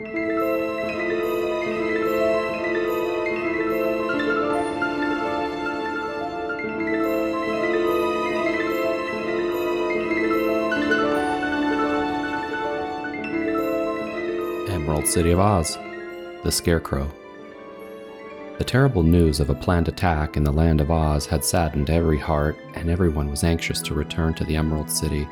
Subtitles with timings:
[0.00, 0.16] Emerald
[15.06, 15.76] City of Oz,
[16.44, 17.06] The Scarecrow.
[18.56, 22.16] The terrible news of a planned attack in the land of Oz had saddened every
[22.16, 25.28] heart, and everyone was anxious to return to the Emerald City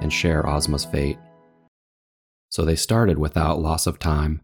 [0.00, 1.18] and share Ozma's fate.
[2.50, 4.40] So they started without loss of time,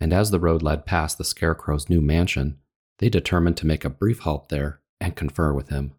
[0.00, 2.58] and as the road led past the Scarecrow's new mansion,
[2.98, 5.92] they determined to make a brief halt there and confer with him.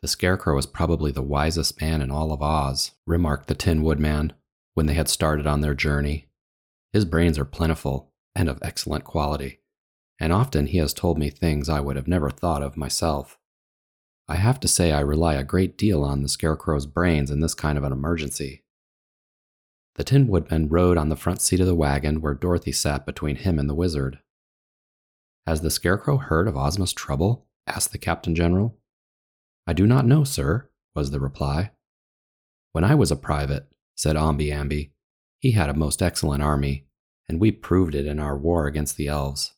[0.00, 4.32] The Scarecrow is probably the wisest man in all of Oz, remarked the Tin Woodman
[4.74, 6.28] when they had started on their journey.
[6.92, 9.58] His brains are plentiful and of excellent quality,
[10.20, 13.38] and often he has told me things I would have never thought of myself.
[14.28, 17.54] I have to say I rely a great deal on the Scarecrow's brains in this
[17.54, 18.62] kind of an emergency.
[19.98, 23.34] The Tin Woodman rode on the front seat of the wagon where Dorothy sat between
[23.34, 24.20] him and the wizard.
[25.44, 27.48] Has the Scarecrow heard of Ozma's trouble?
[27.66, 28.78] asked the Captain General.
[29.66, 31.72] I do not know, sir, was the reply.
[32.70, 34.92] When I was a private, said Omby Amby,
[35.40, 36.86] he had a most excellent army,
[37.28, 39.54] and we proved it in our war against the elves.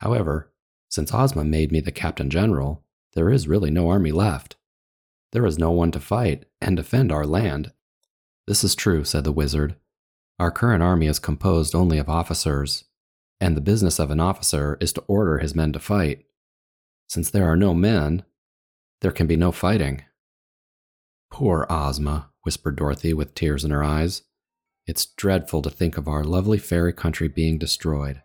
[0.00, 0.52] However,
[0.90, 4.56] since Ozma made me the Captain General, there is really no army left.
[5.32, 7.72] There is no one to fight and defend our land.
[8.50, 9.76] This is true, said the wizard.
[10.40, 12.82] Our current army is composed only of officers,
[13.40, 16.24] and the business of an officer is to order his men to fight.
[17.06, 18.24] Since there are no men,
[19.02, 20.02] there can be no fighting.
[21.30, 24.22] Poor Ozma, whispered Dorothy with tears in her eyes.
[24.84, 28.20] It's dreadful to think of our lovely fairy country being destroyed.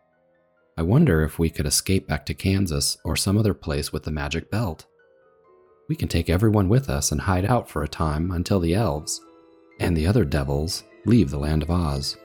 [0.75, 4.11] I wonder if we could escape back to Kansas or some other place with the
[4.11, 4.87] magic belt.
[5.87, 9.21] We can take everyone with us and hide out for a time until the elves
[9.79, 12.17] and the other devils leave the land of Oz.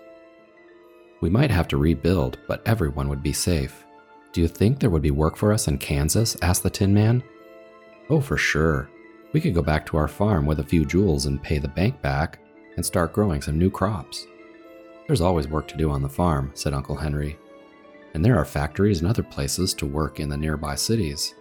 [1.21, 3.85] We might have to rebuild, but everyone would be safe.
[4.33, 6.37] Do you think there would be work for us in Kansas?
[6.41, 7.23] asked the Tin Man.
[8.09, 8.89] Oh, for sure.
[9.33, 12.01] We could go back to our farm with a few jewels and pay the bank
[12.01, 12.39] back
[12.77, 14.27] and start growing some new crops.
[15.07, 17.39] There's always work to do on the farm, said Uncle Henry.
[18.15, 21.35] And there are factories and other places to work in the nearby cities.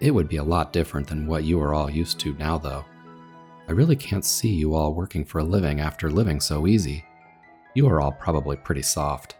[0.00, 2.84] It would be a lot different than what you are all used to now, though.
[3.70, 7.04] I really can't see you all working for a living after living so easy.
[7.74, 9.36] You are all probably pretty soft.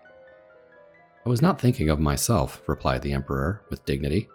[1.26, 4.28] I was not thinking of myself, replied the Emperor with dignity.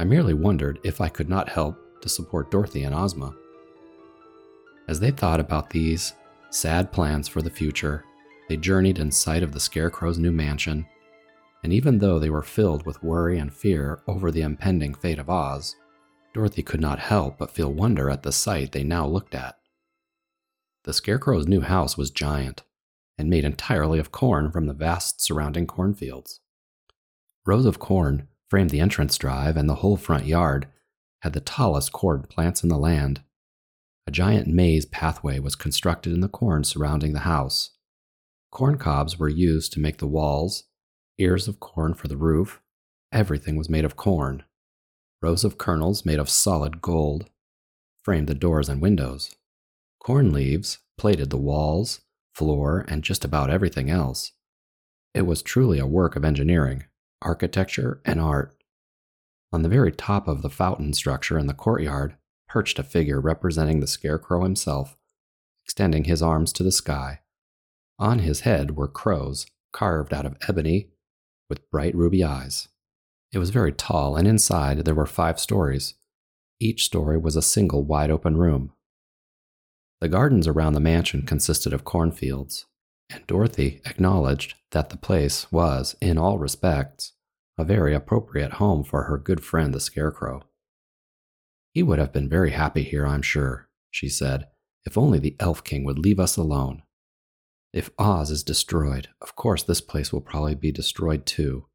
[0.00, 3.36] I merely wondered if I could not help to support Dorothy and Ozma.
[4.88, 6.14] As they thought about these
[6.50, 8.04] sad plans for the future,
[8.48, 10.84] they journeyed in sight of the Scarecrow's new mansion,
[11.62, 15.30] and even though they were filled with worry and fear over the impending fate of
[15.30, 15.76] Oz,
[16.36, 19.58] Dorothy could not help but feel wonder at the sight they now looked at.
[20.84, 22.62] The Scarecrow's new house was giant,
[23.18, 26.40] and made entirely of corn from the vast surrounding cornfields.
[27.44, 30.68] Rows of corn framed the entrance drive, and the whole front yard
[31.22, 33.22] had the tallest corn plants in the land.
[34.06, 37.70] A giant maze pathway was constructed in the corn surrounding the house,
[38.56, 40.64] Corn cobs were used to make the walls,
[41.18, 42.62] ears of corn for the roof.
[43.12, 44.44] Everything was made of corn.
[45.22, 47.30] Rows of kernels made of solid gold
[48.02, 49.34] framed the doors and windows.
[49.98, 52.00] Corn leaves plated the walls,
[52.34, 54.32] floor, and just about everything else.
[55.14, 56.84] It was truly a work of engineering,
[57.22, 58.54] architecture, and art.
[59.52, 62.16] On the very top of the fountain structure in the courtyard
[62.48, 64.96] perched a figure representing the Scarecrow himself,
[65.64, 67.20] extending his arms to the sky.
[67.98, 70.90] On his head were crows carved out of ebony
[71.48, 72.68] with bright ruby eyes.
[73.36, 75.92] It was very tall, and inside there were five stories.
[76.58, 78.72] Each story was a single wide open room.
[80.00, 82.64] The gardens around the mansion consisted of cornfields,
[83.10, 87.12] and Dorothy acknowledged that the place was, in all respects,
[87.58, 90.40] a very appropriate home for her good friend the Scarecrow.
[91.74, 94.46] He would have been very happy here, I'm sure, she said,
[94.86, 96.84] if only the Elf King would leave us alone.
[97.74, 101.66] If Oz is destroyed, of course this place will probably be destroyed too.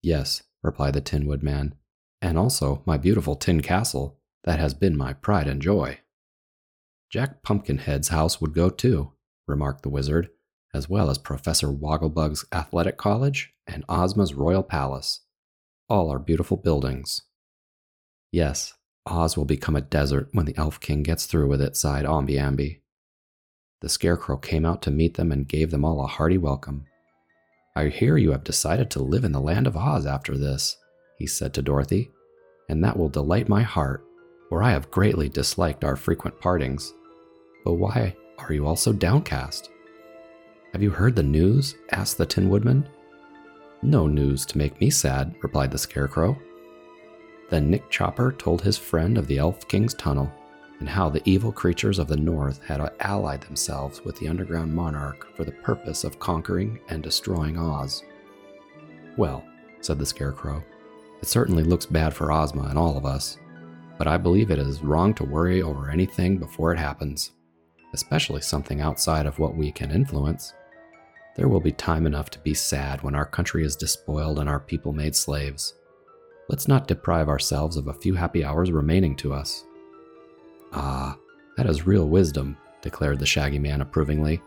[0.00, 1.74] Yes, replied the Tin Woodman,
[2.20, 5.98] and also my beautiful tin castle that has been my pride and joy.
[7.10, 9.12] Jack Pumpkinhead's house would go too,
[9.46, 10.30] remarked the wizard,
[10.72, 15.20] as well as Professor Wogglebug's athletic college and Ozma's royal palace.
[15.88, 17.22] All are beautiful buildings.
[18.30, 18.74] Yes,
[19.04, 22.38] Oz will become a desert when the Elf King gets through with it, sighed Omby
[22.38, 22.80] Amby.
[23.82, 26.86] The Scarecrow came out to meet them and gave them all a hearty welcome.
[27.74, 30.76] I hear you have decided to live in the land of Oz after this,
[31.18, 32.10] he said to Dorothy,
[32.68, 34.04] and that will delight my heart,
[34.48, 36.92] for I have greatly disliked our frequent partings.
[37.64, 39.70] But why are you all so downcast?
[40.72, 41.76] Have you heard the news?
[41.92, 42.86] asked the Tin Woodman.
[43.82, 46.38] No news to make me sad, replied the Scarecrow.
[47.48, 50.30] Then Nick Chopper told his friend of the Elf King's tunnel
[50.82, 55.28] and how the evil creatures of the North had allied themselves with the underground monarch
[55.36, 58.02] for the purpose of conquering and destroying Oz.
[59.16, 59.44] Well,
[59.80, 60.60] said the Scarecrow,
[61.20, 63.38] it certainly looks bad for Ozma and all of us,
[63.96, 67.30] but I believe it is wrong to worry over anything before it happens,
[67.94, 70.52] especially something outside of what we can influence.
[71.36, 74.58] There will be time enough to be sad when our country is despoiled and our
[74.58, 75.74] people made slaves.
[76.48, 79.64] Let's not deprive ourselves of a few happy hours remaining to us.
[80.72, 81.18] Ah,
[81.56, 84.40] that is real wisdom, declared the Shaggy Man approvingly.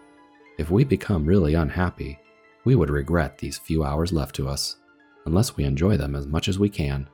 [0.58, 2.20] If we become really unhappy,
[2.64, 4.78] we would regret these few hours left to us,
[5.26, 7.08] unless we enjoy them as much as we can.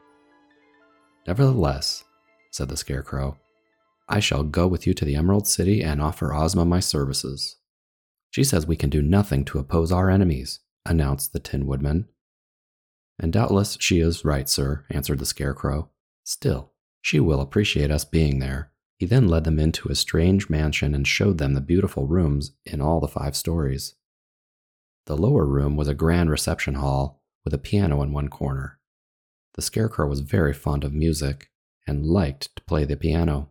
[1.27, 2.03] Nevertheless,
[2.51, 3.37] said the Scarecrow,
[4.07, 7.57] I shall go with you to the Emerald City and offer Ozma my services.
[8.29, 12.07] She says we can do nothing to oppose our enemies, announced the Tin Woodman.
[13.19, 15.89] And doubtless she is right, sir, answered the Scarecrow.
[16.23, 16.71] Still,
[17.01, 18.70] she will appreciate us being there.
[19.01, 22.81] He then led them into a strange mansion and showed them the beautiful rooms in
[22.81, 23.95] all the five stories.
[25.07, 28.79] The lower room was a grand reception hall with a piano in one corner.
[29.55, 31.49] The Scarecrow was very fond of music
[31.87, 33.49] and liked to play the piano.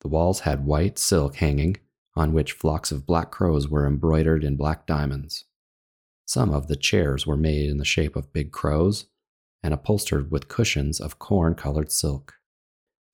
[0.00, 1.76] The walls had white silk hanging
[2.16, 5.44] on which flocks of black crows were embroidered in black diamonds.
[6.24, 9.04] Some of the chairs were made in the shape of big crows
[9.62, 12.37] and upholstered with cushions of corn colored silk.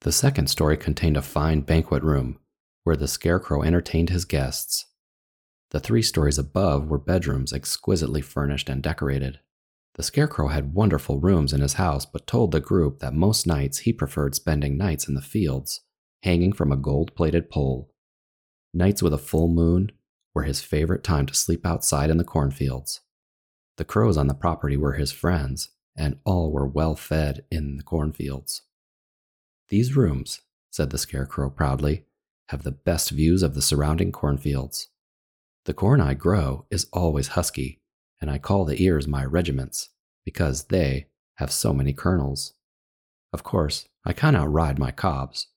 [0.04, 2.38] The second story contained a fine banquet room
[2.82, 4.84] where the scarecrow entertained his guests.
[5.70, 9.40] The three stories above were bedrooms exquisitely furnished and decorated.
[9.94, 13.78] The scarecrow had wonderful rooms in his house, but told the group that most nights
[13.78, 15.80] he preferred spending nights in the fields,
[16.22, 17.90] hanging from a gold plated pole.
[18.74, 19.90] Nights with a full moon
[20.34, 23.00] were his favorite time to sleep outside in the cornfields.
[23.78, 27.82] The crows on the property were his friends, and all were well fed in the
[27.82, 28.60] cornfields.
[29.74, 30.40] These rooms,
[30.70, 32.04] said the Scarecrow proudly,
[32.50, 34.86] have the best views of the surrounding cornfields.
[35.64, 37.80] The corn I grow is always husky,
[38.20, 39.90] and I call the ears my regiments,
[40.24, 42.54] because they have so many kernels.
[43.32, 45.48] Of course, I can outride my cobs,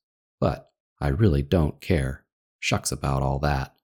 [0.42, 2.26] but I really don't care.
[2.60, 3.76] Shucks about all that.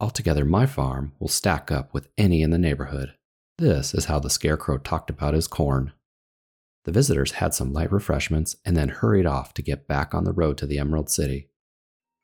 [0.00, 3.12] Altogether, my farm will stack up with any in the neighborhood.
[3.58, 5.92] This is how the Scarecrow talked about his corn.
[6.84, 10.32] The visitors had some light refreshments and then hurried off to get back on the
[10.32, 11.48] road to the Emerald City.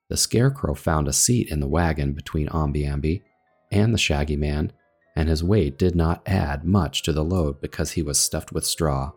[0.08, 3.22] The Scarecrow found a seat in the wagon between Omby Amby
[3.70, 4.72] and the Shaggy Man,
[5.16, 8.66] and his weight did not add much to the load because he was stuffed with
[8.66, 9.12] straw.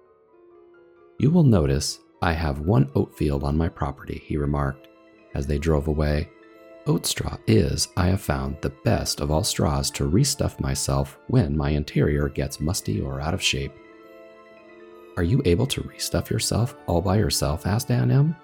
[1.19, 4.87] You will notice I have one oat field on my property, he remarked
[5.33, 6.29] as they drove away
[6.85, 11.55] Oat straw is, I have found, the best of all straws to restuff myself when
[11.55, 13.71] my interior gets musty or out of shape.
[15.15, 17.67] Are you able to restuff yourself all by yourself?
[17.67, 18.35] asked Aunt Em.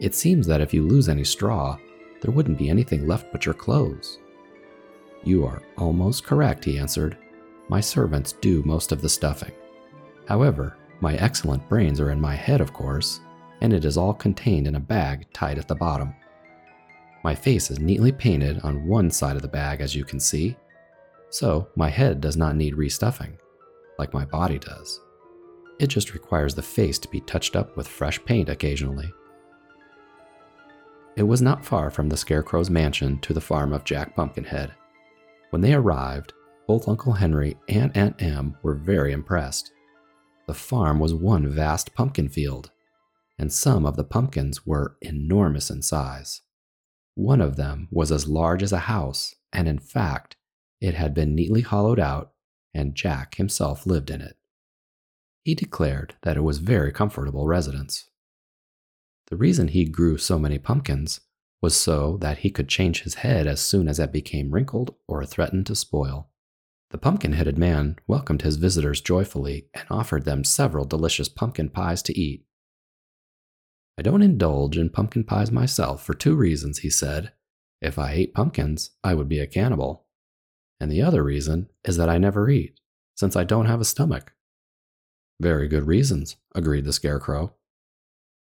[0.00, 1.78] It seems that if you lose any straw,
[2.20, 4.18] there wouldn't be anything left but your clothes.
[5.22, 7.16] You are almost correct, he answered.
[7.68, 9.52] My servants do most of the stuffing.
[10.26, 13.20] However, my excellent brains are in my head, of course,
[13.60, 16.14] and it is all contained in a bag tied at the bottom.
[17.22, 20.56] My face is neatly painted on one side of the bag, as you can see,
[21.28, 23.36] so my head does not need restuffing,
[23.98, 25.00] like my body does.
[25.80, 29.10] It just requires the face to be touched up with fresh paint occasionally.
[31.16, 34.72] It was not far from the Scarecrow's mansion to the farm of Jack Pumpkinhead.
[35.48, 36.34] When they arrived,
[36.68, 39.72] both Uncle Henry and Aunt Em were very impressed.
[40.46, 42.70] The farm was one vast pumpkin field,
[43.38, 46.42] and some of the pumpkins were enormous in size.
[47.14, 50.36] One of them was as large as a house, and in fact,
[50.82, 52.32] it had been neatly hollowed out,
[52.74, 54.36] and Jack himself lived in it.
[55.42, 58.10] He declared that it was very comfortable residence.
[59.28, 61.20] The reason he grew so many pumpkins
[61.62, 65.24] was so that he could change his head as soon as it became wrinkled or
[65.24, 66.30] threatened to spoil.
[66.90, 72.02] The pumpkin headed man welcomed his visitors joyfully and offered them several delicious pumpkin pies
[72.02, 72.44] to eat.
[73.96, 77.32] I don't indulge in pumpkin pies myself for two reasons, he said.
[77.80, 80.06] If I ate pumpkins, I would be a cannibal.
[80.80, 82.80] And the other reason is that I never eat,
[83.14, 84.32] since I don't have a stomach.
[85.40, 87.54] Very good reasons, agreed the Scarecrow.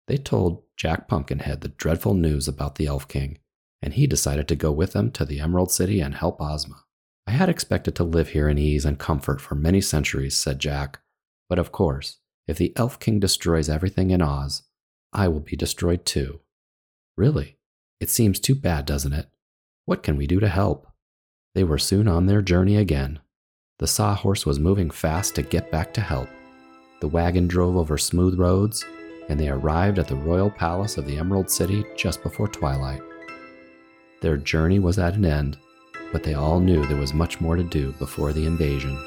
[0.08, 3.40] They told Jack Pumpkinhead the dreadful news about the Elf King,
[3.82, 6.84] and he decided to go with them to the Emerald City and help Ozma.
[7.26, 11.00] I had expected to live here in ease and comfort for many centuries, said Jack,
[11.48, 14.64] but of course, if the Elf King destroys everything in Oz,
[15.14, 16.42] I will be destroyed too.
[17.16, 17.58] Really?
[18.02, 19.30] It seems too bad, doesn't it?
[19.86, 20.88] What can we do to help?
[21.56, 23.22] They were soon on their journey again.
[23.80, 26.28] The sawhorse was moving fast to get back to help.
[27.04, 28.86] The wagon drove over smooth roads,
[29.28, 33.02] and they arrived at the royal palace of the Emerald City just before twilight.
[34.22, 35.58] Their journey was at an end,
[36.14, 38.98] but they all knew there was much more to do before the invasion.